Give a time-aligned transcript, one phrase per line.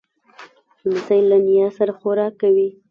[0.87, 2.67] لمسی له نیا سره خوراک کوي.